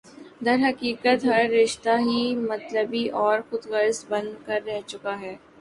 [0.45, 5.35] درحقیقت ہر رشتہ ہی مطلبی اور خودغرض بن کر رہ چکا ہے